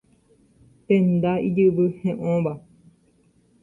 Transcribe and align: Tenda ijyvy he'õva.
Tenda 0.85 1.33
ijyvy 1.47 1.85
he'õva. 2.01 2.59